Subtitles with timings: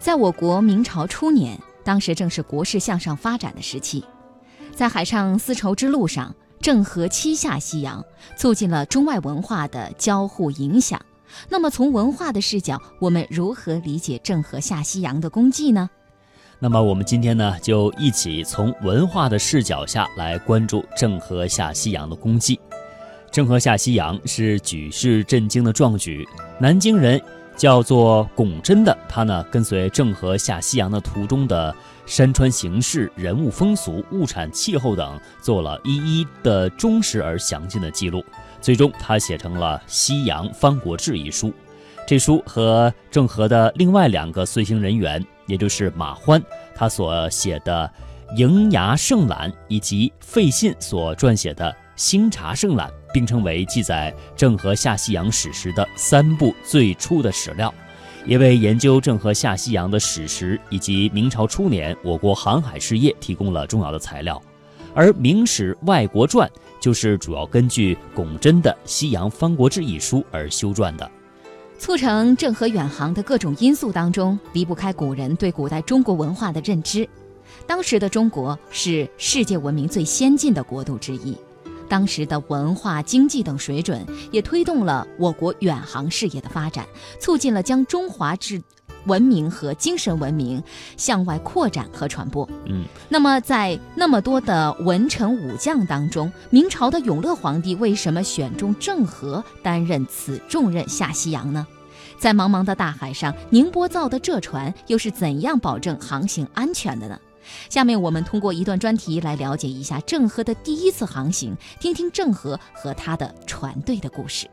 [0.00, 4.02] 在我国明朝初年，当时正是国势向上发展的时期，
[4.74, 8.02] 在海上丝绸之路上，郑和七下西洋，
[8.34, 10.98] 促进了中外文化的交互影响。
[11.50, 15.90] 那么，从文化的视角，我们如何理解郑和下西洋的功绩呢？
[16.58, 22.58] 那么，我们今天呢，就一起从文化的视角下来关注郑和下西洋的功绩。
[23.30, 26.26] 郑和下西洋是举世震惊的壮举。
[26.58, 27.20] 南京人
[27.60, 31.76] 叫做巩真的他呢，跟随郑和下西洋的途中的
[32.06, 38.24] 山川形势、人物风俗、物产气候等，做了一一的忠实而详尽的记录。
[38.62, 41.52] 最终，他写成了《西洋方国志》一书。
[42.06, 46.42] 这书和郑和的另外两个随行人员，也就是马欢
[46.74, 47.92] 他所写的
[48.38, 51.70] 《迎牙圣览》，以及费信所撰写的
[52.00, 52.88] 《新茶圣览》。
[53.12, 57.74] 并称为记载郑和下西洋史实的三部最初的史料，
[58.24, 64.40] 也为研究郑和下西洋的史实以及明朝初年我国航海事业提供了重要的材料。
[64.94, 66.48] 而《明史外国传》
[66.80, 71.10] 就是主要根据龚真的《西洋方国志》一书而修撰的。
[71.76, 77.08] 促成郑和远航的各种因素当中，离不开古人对古代中国文化的认知。
[77.66, 81.36] 当时的中国是世界文明最先进的国度之一。
[81.90, 86.86] 当时的文化、经济等水准，也推动了我国远航事业的发展，
[87.18, 88.62] 促进了将中华之
[89.06, 90.62] 文明和精神文明
[90.96, 92.48] 向外扩展和传播。
[92.66, 101.66] 嗯，那么在那么多的文臣武将当中，明朝的永乐皇帝为什么选中郑和担任此重任下西洋呢？
[102.20, 107.18] 在茫茫的大海上，宁波造的这船又是怎样保证航行安全的呢？
[107.68, 114.48] 下面我们通过一段专题来了解一下郑和的第一次航行，听听郑和和他的船队的故事。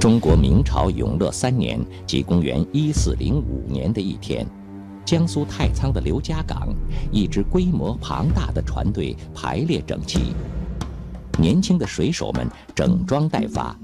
[0.00, 4.46] 中国明朝永乐三年，即公元一四零五年的一天，
[5.04, 6.68] 江苏太仓的刘家港，
[7.10, 10.32] 一支规模庞大的船队排列整齐，
[11.38, 13.76] 年轻的水手们整装待发。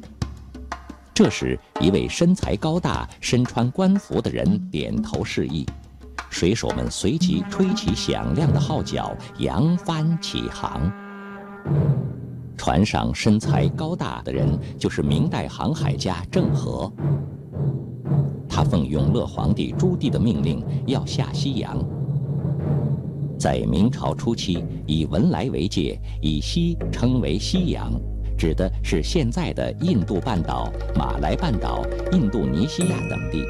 [1.15, 5.65] 这时，一位身材高大、身穿官服的人点头示意，
[6.29, 10.93] 水手们随即吹起响亮的号角，扬帆起航。
[12.57, 16.93] 船上身材高大的人就是明代航海家郑和。
[18.49, 21.79] 他奉永乐皇帝朱棣的命令要下西洋。
[23.39, 27.93] 在明朝初期，以文莱为界，以西称为西洋。
[28.45, 31.83] 指的是现在的印度半岛、马来半岛、
[32.13, 33.43] 印度尼西亚等地；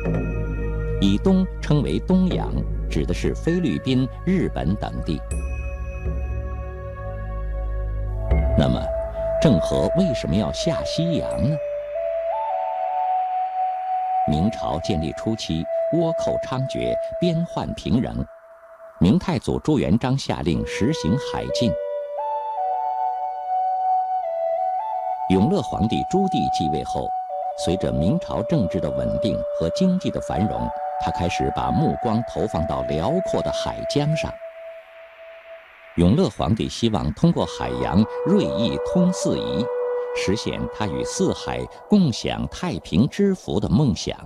[1.00, 2.54] 以东称为东洋，
[2.88, 5.20] 指的是菲律宾、日本等地。
[8.56, 8.80] 那么，
[9.42, 11.56] 郑和为什么要下西洋呢？
[14.30, 18.14] 明朝建立初期，倭寇猖獗，边患频仍，
[19.00, 21.72] 明太祖朱元璋下令实行海禁。
[25.34, 27.08] 永乐皇帝朱棣继位后，
[27.64, 30.60] 随着明朝政治的稳定和经济的繁荣，
[31.00, 34.32] 他开始把目光投放到辽阔的海疆上。
[35.96, 39.66] 永乐皇帝希望通过海洋锐意通四夷，
[40.14, 41.58] 实现他与四海
[41.90, 44.16] 共享太平之福的梦想。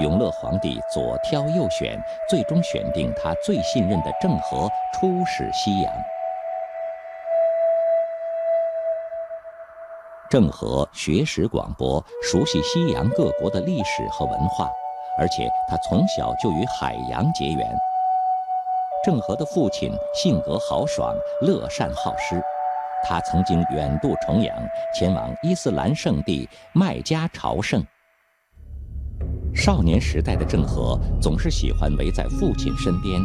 [0.00, 5.92] 永乐皇帝左挑右选，最终选定他最信任的郑和出使西洋。
[10.30, 14.68] 郑和学识广博，熟悉西洋各国的历史和文化，
[15.18, 17.78] 而且他从小就与海洋结缘。
[19.02, 22.42] 郑和的父亲性格豪爽，乐善好施，
[23.04, 24.54] 他曾经远渡重洋，
[24.94, 27.82] 前往伊斯兰圣地麦加朝圣。
[29.54, 33.18] 少年时代的郑和总是喜欢围在父亲身边。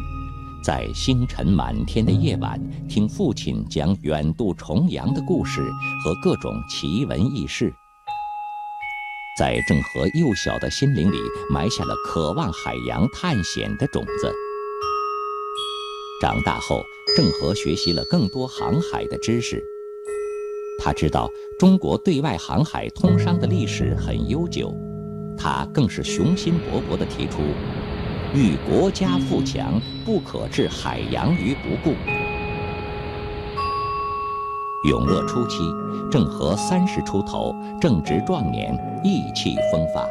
[0.64, 2.58] 在星辰满天的夜晚，
[2.88, 5.62] 听父亲讲远渡重洋的故事
[6.02, 7.74] 和各种奇闻异事，
[9.38, 11.18] 在郑和幼小的心灵里
[11.50, 14.34] 埋下了渴望海洋探险的种子。
[16.22, 16.82] 长大后，
[17.18, 19.62] 郑和学习了更多航海的知识。
[20.80, 21.30] 他知道
[21.60, 24.74] 中国对外航海通商的历史很悠久，
[25.38, 27.42] 他更是雄心勃勃地提出。
[28.36, 31.96] 欲国家富强，不可置海洋于不顾。
[34.90, 35.60] 永乐初期，
[36.12, 40.10] 郑和三十出头，正值壮年，意气风发。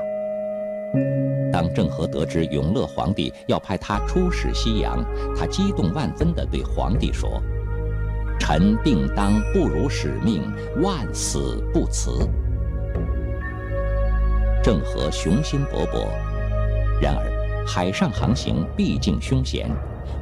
[1.53, 5.05] 当郑和得知永乐皇帝要派他出使西洋，
[5.37, 7.43] 他激动万分地对皇帝说
[8.39, 10.45] ：“臣定当不辱使命，
[10.81, 12.25] 万死不辞。”
[14.63, 16.07] 郑和雄心勃勃，
[17.01, 19.71] 然而海上航行毕竟凶险，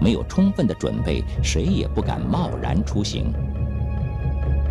[0.01, 3.33] 没有充分的准备，谁也不敢贸然出行。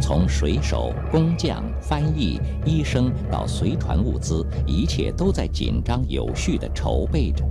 [0.01, 7.43] 从水手、工匠、翻译、医生到随船物资，一切都在紧张有序地筹备着。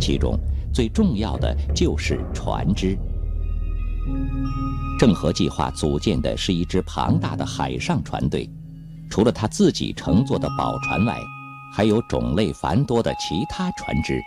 [0.00, 0.38] 其中
[0.72, 2.96] 最重要的就是船只。
[4.98, 8.48] 郑和计划组建的是一支庞大的海上船队，
[9.10, 11.20] 除了他自己乘坐的宝船外，
[11.78, 14.20] 还有种类繁多的其他船只，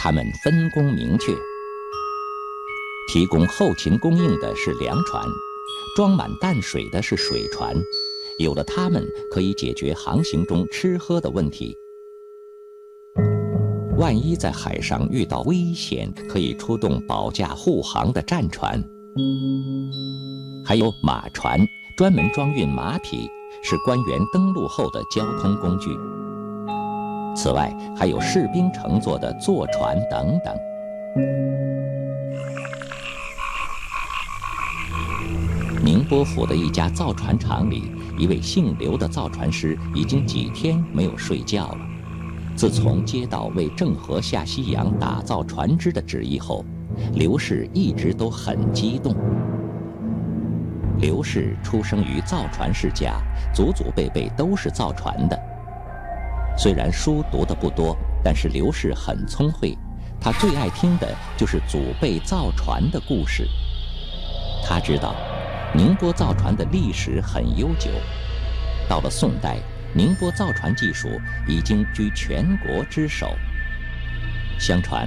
[0.00, 1.34] 他们分工明确。
[3.12, 5.22] 提供后勤供应的是粮船。
[5.94, 7.74] 装满淡水的是水船，
[8.38, 11.76] 有了它们，可以解决航行中吃喝的问题。
[13.98, 18.82] 万一在海上遇到危险，可以出动保驾护航的战船。
[20.64, 21.60] 还有马船，
[21.98, 23.28] 专门装运马匹，
[23.62, 25.90] 是官员登陆后的交通工具。
[27.38, 30.52] 此外，还有士兵乘坐的坐船等等。
[35.84, 41.78] 宁波府的一家造船厂里，一位姓刘的造船师已经几天没有睡觉了。
[42.56, 46.64] 自从接到为郑和下西洋打造船只的旨意后，
[47.14, 49.14] 刘氏一直都很激动。
[50.98, 53.14] 刘氏出生于造船世家，
[53.54, 55.40] 祖祖辈辈都是造船的。
[56.58, 59.78] 虽然书读的不多，但是刘氏很聪慧，
[60.20, 61.06] 他最爱听的
[61.36, 63.48] 就是祖辈造船的故事。
[64.66, 65.14] 他知道。
[65.74, 67.90] 宁波造船的历史很悠久，
[68.88, 69.58] 到了宋代，
[69.92, 71.10] 宁波造船技术
[71.46, 73.36] 已经居全国之首。
[74.58, 75.06] 相传，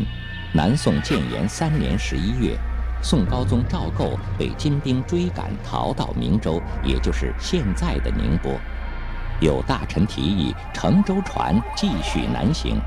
[0.53, 2.55] 南宋建炎三年十一月，
[3.01, 8.53] 宋高宗赵构被金兵追赶，逃到明州，也就是现在的宁波。
[9.41, 12.79] 有大臣提议乘舟船继续南行，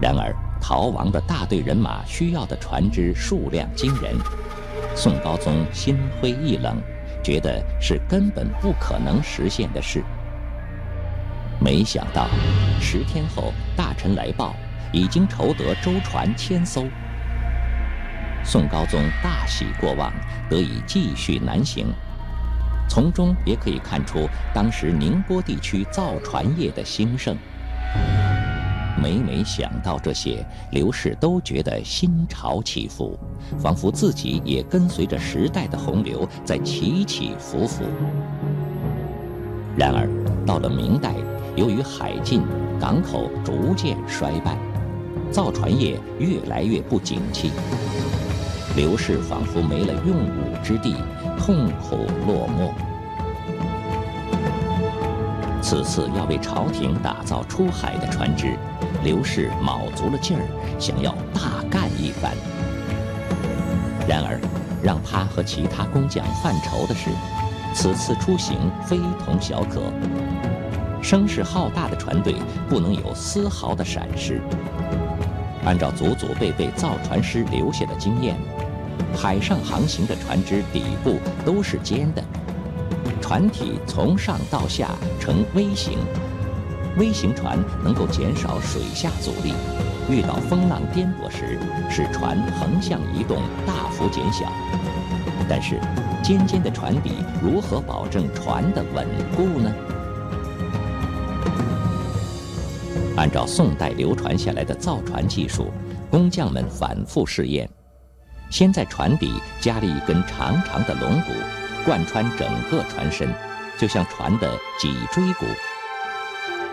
[0.00, 4.16] 然而逃亡的大队人马需要的船只数量惊人。
[4.96, 6.80] 宋高宗心灰意冷，
[7.22, 10.02] 觉得是根本不可能实现的事。
[11.60, 12.26] 没想到，
[12.80, 14.56] 十天后大臣来报，
[14.92, 16.86] 已经筹得舟船千艘。
[18.42, 20.10] 宋高宗大喜过望，
[20.48, 21.92] 得以继续南行。
[22.88, 27.36] 从中也可以看出当时宁波地区造船业的兴盛。
[29.00, 33.16] 每每想到这些，刘氏都觉得心潮起伏，
[33.56, 37.84] 仿佛自己也跟随着时代的洪流在起起伏伏。
[39.76, 40.08] 然而，
[40.44, 41.14] 到了明代，
[41.54, 42.42] 由于海禁，
[42.80, 44.58] 港口逐渐衰败，
[45.30, 47.52] 造船业越来越不景气，
[48.78, 50.94] 刘氏仿佛没了用武之地，
[51.36, 52.70] 痛苦落寞。
[55.60, 58.56] 此次要为朝廷打造出海的船只。
[59.02, 60.44] 刘氏卯足了劲儿，
[60.78, 62.32] 想要大干一番。
[64.06, 64.40] 然而，
[64.80, 67.10] 让他和其他工匠犯愁的是，
[67.74, 69.82] 此次出行非同小可。
[71.02, 72.36] 声势浩大的船队
[72.68, 74.40] 不能有丝毫的闪失。
[75.64, 78.36] 按照祖祖辈辈造船师留下的经验，
[79.16, 82.22] 海上航行的船只底部都是尖的，
[83.20, 85.98] 船体从上到下呈 V 型。
[86.96, 89.54] 微型船能够减少水下阻力，
[90.10, 94.50] 遇到风浪颠簸时，使船横向移动大幅减小。
[95.48, 95.80] 但是，
[96.22, 99.06] 尖尖的船底如何保证船的稳
[99.36, 99.72] 固呢？
[103.16, 105.72] 按照宋代流传下来的造船技术，
[106.10, 107.68] 工匠们反复试验，
[108.50, 111.32] 先在船底加了一根长长的龙骨，
[111.84, 113.28] 贯穿整个船身，
[113.78, 115.46] 就像船的脊椎骨。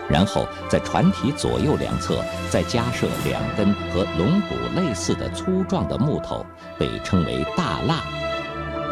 [0.08, 6.46] 然后在船体左右两侧再加设两根和龙骨类似的粗壮的木头，
[6.78, 8.02] 被称为大蜡。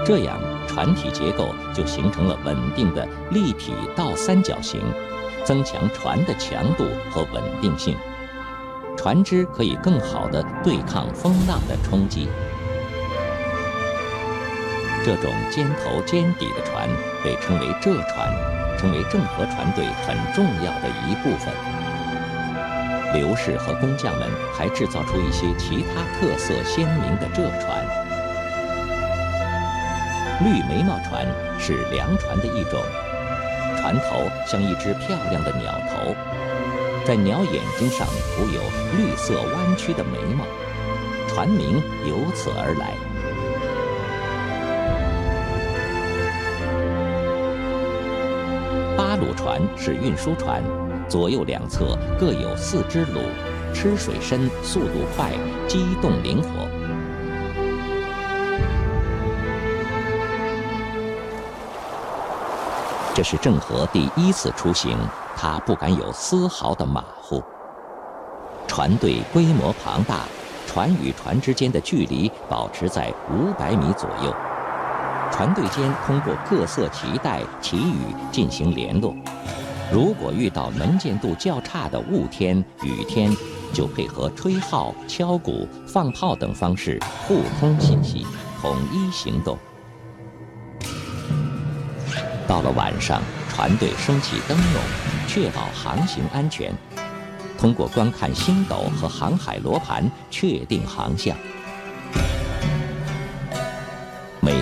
[0.05, 4.81] 这样船体结构就形成了稳定的立体倒三角形，
[5.45, 7.97] 增强船的强度和稳定性，
[8.97, 12.29] 船只可以更好地对抗风浪的冲击。
[15.05, 16.89] 这种尖头尖底的船
[17.23, 18.33] 被称为浙船。
[18.77, 21.55] 成为郑和船队很重要的一部分。
[23.15, 27.83] 刘氏和工匠们还制造出一些其他特色鲜明的浙船。
[30.45, 31.27] 绿眉毛船
[31.59, 32.83] 是粮船的一种，
[33.81, 36.15] 船头像一只漂亮的鸟头，
[37.07, 38.61] 在鸟眼睛上涂有
[38.99, 40.45] 绿色弯曲的眉毛，
[41.29, 42.93] 船名由此而来。
[49.25, 50.63] 鲁船是运输船，
[51.09, 53.23] 左右两侧各有四只橹，
[53.73, 55.31] 吃水深，速度快，
[55.67, 56.69] 机动灵活。
[63.15, 64.99] 这是郑和第一次出行，
[65.35, 67.43] 他不敢有丝毫的马虎。
[68.67, 70.25] 船队规模庞大，
[70.67, 74.35] 船与船之间的距离保持在五百米左右。
[75.37, 79.13] 船队间通过各色旗带、旗语进行联络。
[79.93, 83.37] 如果遇到能见度较差的雾天、雨天，
[83.73, 88.25] 就配合吹号、敲鼓、放炮等方式互通信息，
[88.61, 89.59] 统一行动。
[92.47, 94.83] 到了晚上，船队升起灯笼，
[95.27, 96.73] 确保航行安全。
[97.59, 101.37] 通过观看星斗和航海罗盘，确定航向。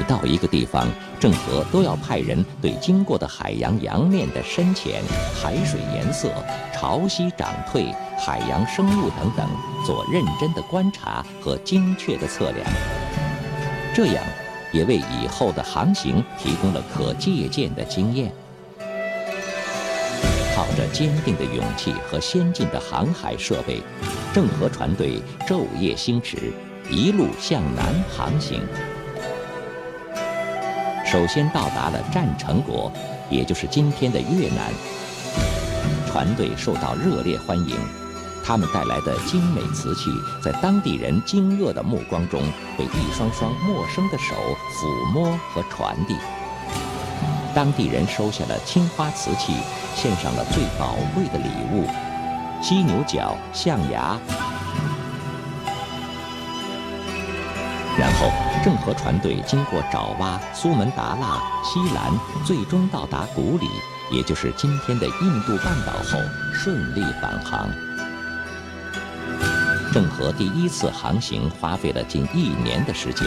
[0.03, 0.87] 到一个地方，
[1.21, 5.03] 郑和都要派人对经过的海洋洋面的深浅、
[5.41, 6.31] 海水颜色、
[6.75, 7.87] 潮汐涨退、
[8.19, 9.49] 海洋生物等等
[9.87, 12.67] 做认真的观察和精确的测量，
[13.95, 14.25] 这样
[14.73, 18.33] 也为以后的航行提供了可借鉴的经验。
[20.55, 23.81] 靠着坚定的勇气和先进的航海设备，
[24.35, 26.53] 郑和船队昼夜星驰，
[26.91, 28.61] 一路向南航行。
[31.13, 32.91] 首先到达了占城国，
[33.29, 34.73] 也就是今天的越南。
[36.07, 37.77] 船队受到热烈欢迎，
[38.43, 40.11] 他们带来的精美瓷器，
[40.43, 42.41] 在当地人惊愕的目光中，
[42.79, 44.35] 被一双双陌生的手
[44.75, 46.17] 抚摸和传递。
[47.55, 49.53] 当地人收下了青花瓷器，
[49.95, 51.87] 献上了最宝贵的礼物——
[52.65, 54.19] 犀牛角、象牙。
[58.03, 58.33] 然后，
[58.65, 62.13] 郑和船队经过爪哇、苏门答腊、西兰，
[62.45, 63.69] 最终到达古里，
[64.11, 66.19] 也就是今天的印度半岛后，
[66.53, 67.71] 顺利返航。
[69.93, 73.25] 郑和第一次航行花费了近一年的时间，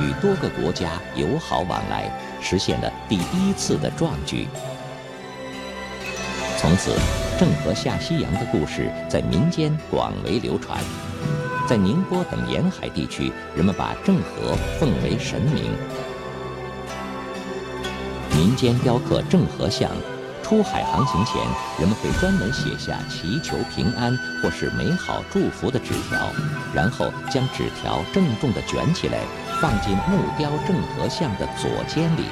[0.00, 2.08] 与多个国家友好往来，
[2.40, 4.46] 实现了第一次的壮举。
[6.58, 6.94] 从此，
[7.40, 10.78] 郑和下西洋的故事在民间广为流传。
[11.72, 15.72] 在宁波等沿海地区，人们把郑和奉为神明。
[18.36, 19.90] 民间雕刻郑和像，
[20.42, 21.40] 出海航行前，
[21.78, 26.30] 人们会专门写下祈求平安或是美好祝福的纸条，
[26.74, 29.20] 然后将纸条郑重地卷起来，
[29.58, 32.24] 放进木雕郑和像的左肩里，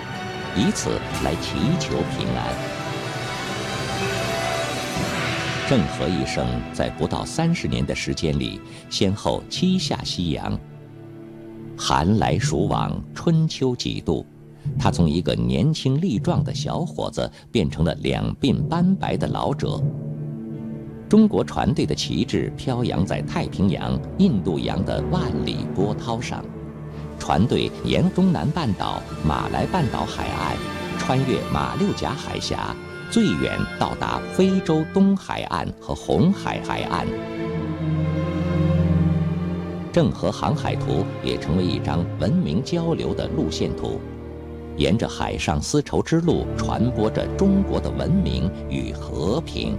[0.54, 2.79] 以此来祈求平安。
[5.70, 8.60] 郑和一生在不到三十年的时间里，
[8.90, 10.58] 先后七下西洋。
[11.78, 14.26] 寒来暑往，春秋几度，
[14.76, 19.80] 他从一个年轻力壮的小伙子变成了两鬓斑白的老者。
[21.08, 26.44] 中国船队的旗帜飘扬在太平洋、印度洋的万里波涛上，
[27.16, 30.56] 船队沿中南半岛、马来半岛海岸，
[30.98, 32.74] 穿越马六甲海峡。
[33.10, 37.04] 最远到达非洲东海岸和红海海岸，
[39.92, 44.00] 郑和航海图也成为一张文明交流的路线图，
[44.76, 49.76] 沿着海上丝绸之路传播着中国的文明与和平。